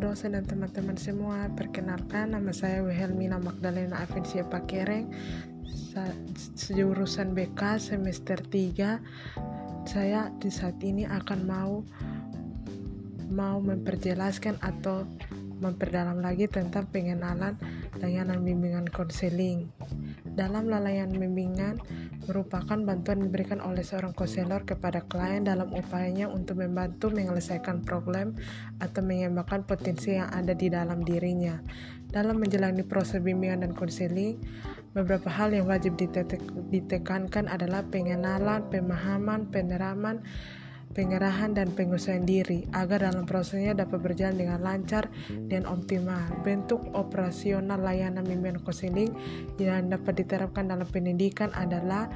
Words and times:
Dosen 0.00 0.32
dan 0.32 0.48
teman-teman 0.48 0.96
semua, 0.96 1.52
perkenalkan 1.52 2.32
nama 2.32 2.56
saya 2.56 2.80
Wilhelmina 2.80 3.36
Magdalena 3.36 4.00
Avensia 4.00 4.40
Pakereng, 4.40 5.12
jurusan 6.72 7.36
BK 7.36 7.76
semester 7.76 8.40
3. 8.40 8.96
Saya 9.84 10.32
di 10.40 10.48
saat 10.48 10.80
ini 10.80 11.04
akan 11.04 11.40
mau 11.44 11.84
mau 13.28 13.60
memperjelaskan 13.60 14.56
atau 14.64 15.04
memperdalam 15.60 16.24
lagi 16.24 16.48
tentang 16.48 16.88
pengenalan 16.88 17.60
layanan 17.98 18.46
bimbingan 18.46 18.86
konseling. 18.86 19.66
Dalam 20.22 20.70
layanan 20.70 21.18
bimbingan, 21.18 21.82
merupakan 22.30 22.78
bantuan 22.78 23.26
diberikan 23.26 23.58
oleh 23.58 23.82
seorang 23.82 24.14
konselor 24.14 24.62
kepada 24.62 25.02
klien 25.10 25.42
dalam 25.42 25.74
upayanya 25.74 26.30
untuk 26.30 26.62
membantu 26.62 27.10
menyelesaikan 27.10 27.82
problem 27.82 28.38
atau 28.78 29.02
mengembangkan 29.02 29.66
potensi 29.66 30.14
yang 30.14 30.30
ada 30.30 30.54
di 30.54 30.70
dalam 30.70 31.02
dirinya. 31.02 31.58
Dalam 32.10 32.38
menjalani 32.38 32.86
proses 32.86 33.22
bimbingan 33.22 33.66
dan 33.66 33.72
konseling, 33.74 34.38
beberapa 34.94 35.30
hal 35.30 35.54
yang 35.54 35.66
wajib 35.66 35.98
ditekankan 36.70 37.46
adalah 37.46 37.86
pengenalan, 37.86 38.66
pemahaman, 38.70 39.46
peneraman, 39.50 40.22
pengerahan 40.90 41.54
dan 41.54 41.70
pengusahaan 41.70 42.26
diri 42.26 42.66
agar 42.74 43.06
dalam 43.06 43.22
prosesnya 43.22 43.78
dapat 43.78 44.02
berjalan 44.02 44.36
dengan 44.42 44.58
lancar 44.58 45.06
dan 45.46 45.62
optimal. 45.66 46.20
Bentuk 46.42 46.82
operasional 46.98 47.78
layanan 47.78 48.26
bimbingan 48.26 48.62
konseling 48.66 49.14
yang 49.62 49.86
dapat 49.86 50.26
diterapkan 50.26 50.66
dalam 50.66 50.86
pendidikan 50.86 51.54
adalah 51.54 52.10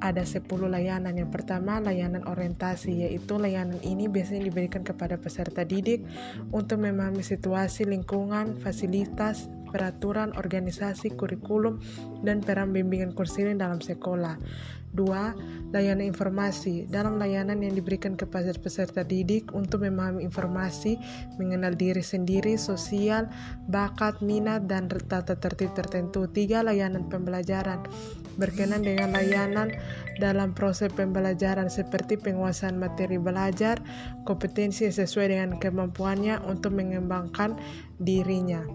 ada 0.00 0.24
10 0.24 0.48
layanan. 0.48 1.12
Yang 1.12 1.30
pertama, 1.30 1.78
layanan 1.78 2.24
orientasi, 2.24 3.04
yaitu 3.04 3.36
layanan 3.36 3.78
ini 3.84 4.08
biasanya 4.08 4.48
diberikan 4.48 4.80
kepada 4.80 5.20
peserta 5.20 5.62
didik 5.62 6.02
untuk 6.50 6.80
memahami 6.80 7.20
situasi 7.20 7.84
lingkungan, 7.84 8.56
fasilitas, 8.58 9.52
peraturan, 9.70 10.34
organisasi, 10.34 11.14
kurikulum, 11.14 11.80
dan 12.26 12.42
peran 12.44 12.74
bimbingan 12.74 13.14
konseling 13.14 13.56
dalam 13.56 13.78
sekolah. 13.78 14.36
Dua, 14.90 15.30
layanan 15.70 16.10
informasi. 16.10 16.90
Dalam 16.90 17.14
layanan 17.14 17.62
yang 17.62 17.78
diberikan 17.78 18.18
kepada 18.18 18.50
peserta 18.58 19.06
didik 19.06 19.54
untuk 19.54 19.86
memahami 19.86 20.26
informasi, 20.26 20.98
mengenal 21.38 21.78
diri 21.78 22.02
sendiri, 22.02 22.58
sosial, 22.58 23.30
bakat, 23.70 24.18
minat, 24.18 24.66
dan 24.66 24.90
tata 24.90 25.38
tertib 25.38 25.70
tertentu. 25.78 26.26
Tiga, 26.26 26.66
layanan 26.66 27.06
pembelajaran. 27.06 27.86
Berkenan 28.34 28.82
dengan 28.82 29.14
layanan 29.14 29.70
dalam 30.18 30.58
proses 30.58 30.90
pembelajaran 30.90 31.70
seperti 31.70 32.18
penguasaan 32.18 32.74
materi 32.74 33.14
belajar, 33.14 33.78
kompetensi 34.26 34.90
sesuai 34.90 35.30
dengan 35.30 35.50
kemampuannya 35.62 36.42
untuk 36.50 36.74
mengembangkan 36.74 37.54
dirinya. 38.02 38.66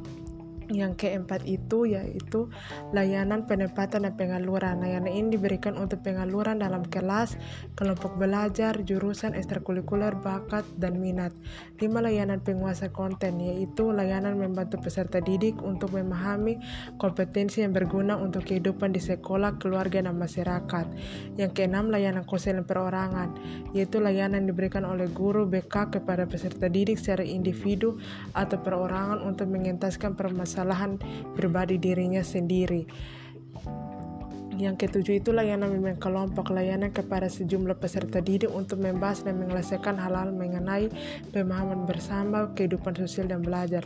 Yang 0.74 1.06
keempat 1.06 1.46
itu 1.46 1.86
yaitu 1.86 2.50
layanan 2.90 3.46
penempatan 3.46 4.10
dan 4.10 4.18
pengaluran. 4.18 4.82
Layanan 4.82 5.14
ini 5.14 5.38
diberikan 5.38 5.78
untuk 5.78 6.02
pengaluran 6.02 6.58
dalam 6.58 6.82
kelas, 6.90 7.38
kelompok 7.78 8.18
belajar, 8.18 8.82
jurusan 8.82 9.38
ekstrakurikuler, 9.38 10.18
bakat, 10.18 10.66
dan 10.82 10.98
minat. 10.98 11.30
Lima 11.78 12.02
layanan 12.02 12.42
penguasa 12.42 12.90
konten 12.90 13.38
yaitu 13.38 13.94
layanan 13.94 14.42
membantu 14.42 14.82
peserta 14.82 15.22
didik 15.22 15.62
untuk 15.62 15.94
memahami 15.94 16.58
kompetensi 16.98 17.62
yang 17.62 17.78
berguna 17.78 18.18
untuk 18.18 18.50
kehidupan 18.50 18.90
di 18.90 19.02
sekolah, 19.04 19.62
keluarga, 19.62 20.02
dan 20.02 20.18
masyarakat. 20.18 20.86
Yang 21.38 21.52
keenam 21.54 21.94
layanan 21.94 22.26
konseling 22.26 22.66
perorangan 22.66 23.38
yaitu 23.78 24.02
layanan 24.02 24.50
diberikan 24.50 24.82
oleh 24.82 25.06
guru 25.14 25.46
BK 25.46 26.02
kepada 26.02 26.26
peserta 26.26 26.66
didik 26.66 26.98
secara 26.98 27.22
individu 27.22 28.02
atau 28.34 28.58
perorangan 28.58 29.22
untuk 29.22 29.46
mengentaskan 29.52 30.18
permasalahan 30.18 30.55
kesalahan 30.56 30.96
pribadi 31.36 31.76
dirinya 31.76 32.24
sendiri. 32.24 32.88
Yang 34.56 34.88
ketujuh 34.88 35.20
itu 35.20 35.36
layanan 35.36 35.68
bimbingan 35.68 36.00
kelompok, 36.00 36.48
layanan 36.56 36.96
kepada 36.96 37.28
sejumlah 37.28 37.76
peserta 37.76 38.24
didik 38.24 38.48
untuk 38.56 38.80
membahas 38.80 39.28
dan 39.28 39.36
menyelesaikan 39.44 40.00
hal-hal 40.00 40.32
mengenai 40.32 40.88
pemahaman 41.36 41.84
bersama, 41.84 42.48
kehidupan 42.56 42.96
sosial 42.96 43.28
dan 43.28 43.44
belajar. 43.44 43.84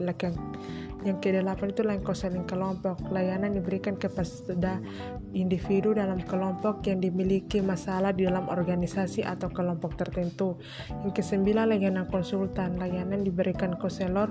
Kedelapan 1.23 1.71
itu 1.71 1.81
lain 1.85 2.03
konseling 2.03 2.43
kelompok. 2.43 2.99
Layanan 3.07 3.55
diberikan 3.55 3.95
kepada 3.95 4.83
individu 5.31 5.95
dalam 5.95 6.19
kelompok 6.27 6.83
yang 6.91 6.99
dimiliki 6.99 7.63
masalah 7.63 8.11
di 8.11 8.27
dalam 8.27 8.51
organisasi 8.51 9.23
atau 9.23 9.47
kelompok 9.47 9.95
tertentu. 9.95 10.59
Yang 11.07 11.23
kesembilan 11.23 11.71
layanan 11.71 12.05
konsultan. 12.11 12.75
Layanan 12.75 13.23
diberikan 13.23 13.79
konselor 13.79 14.27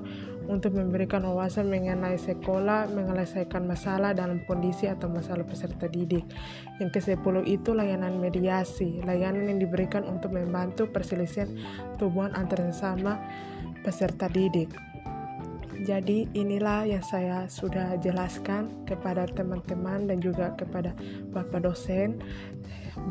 untuk 0.49 0.77
memberikan 0.77 1.25
wawasan 1.29 1.69
mengenai 1.69 2.17
sekolah, 2.17 2.89
menyelesaikan 2.93 3.69
masalah 3.69 4.17
dalam 4.17 4.41
kondisi 4.49 4.89
atau 4.89 5.09
masalah 5.09 5.45
peserta 5.45 5.89
didik. 5.89 6.25
Yang 6.81 7.01
ke-10 7.01 7.45
itu 7.49 7.71
layanan 7.77 8.17
mediasi, 8.17 9.05
layanan 9.05 9.49
yang 9.53 9.61
diberikan 9.61 10.09
untuk 10.09 10.33
membantu 10.33 10.89
perselisihan 10.89 11.53
hubungan 12.01 12.33
antar 12.33 12.65
sesama 12.73 13.21
peserta 13.85 14.29
didik. 14.33 14.73
Jadi 15.79 16.27
inilah 16.35 16.91
yang 16.91 17.05
saya 17.07 17.47
sudah 17.47 17.95
jelaskan 18.03 18.71
kepada 18.83 19.31
teman-teman 19.31 20.11
dan 20.11 20.19
juga 20.19 20.51
kepada 20.59 20.91
Bapak 21.31 21.63
dosen 21.63 22.19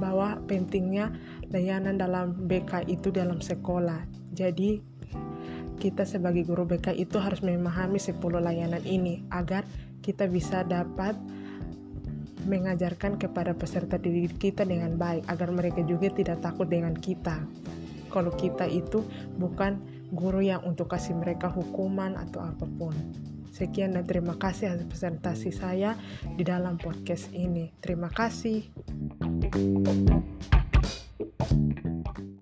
bahwa 0.03 0.35
pentingnya 0.51 1.16
layanan 1.47 1.95
dalam 1.95 2.35
BK 2.47 2.91
itu 2.91 3.07
dalam 3.07 3.39
sekolah. 3.39 4.03
Jadi 4.35 4.83
kita 5.79 6.03
sebagai 6.03 6.44
guru 6.44 6.67
BK 6.67 6.97
itu 6.97 7.22
harus 7.22 7.39
memahami 7.39 8.01
10 8.01 8.19
layanan 8.19 8.84
ini 8.84 9.23
agar 9.31 9.63
kita 10.03 10.28
bisa 10.28 10.67
dapat 10.67 11.16
mengajarkan 12.47 13.19
kepada 13.19 13.51
peserta 13.51 13.99
didik 13.99 14.39
kita 14.39 14.63
dengan 14.63 14.95
baik 14.95 15.28
agar 15.28 15.51
mereka 15.51 15.84
juga 15.84 16.07
tidak 16.11 16.39
takut 16.44 16.67
dengan 16.67 16.95
kita. 16.95 17.44
Kalau 18.07 18.31
kita 18.34 18.66
itu 18.66 19.03
bukan 19.35 19.97
guru 20.12 20.40
yang 20.44 20.63
untuk 20.63 20.91
kasih 20.91 21.16
mereka 21.16 21.51
hukuman 21.51 22.16
atau 22.16 22.44
apa 22.44 22.66
pun. 22.66 22.94
Sekian 23.51 23.97
dan 23.97 24.06
terima 24.06 24.38
kasih 24.38 24.78
atas 24.78 24.85
presentasi 24.85 25.50
saya 25.50 25.97
di 26.38 26.45
dalam 26.45 26.78
podcast 26.78 27.34
ini. 27.34 27.73
Terima 27.81 28.12
kasih. 28.13 28.69